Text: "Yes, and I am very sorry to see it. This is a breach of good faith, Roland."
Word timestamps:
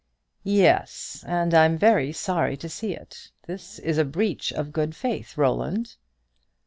"Yes, 0.43 1.23
and 1.27 1.53
I 1.53 1.65
am 1.65 1.77
very 1.77 2.11
sorry 2.11 2.57
to 2.57 2.67
see 2.67 2.95
it. 2.95 3.29
This 3.45 3.77
is 3.77 3.99
a 3.99 4.03
breach 4.03 4.51
of 4.51 4.73
good 4.73 4.95
faith, 4.95 5.37
Roland." 5.37 5.95